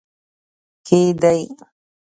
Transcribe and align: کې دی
کې 0.85 1.01
دی 1.21 1.39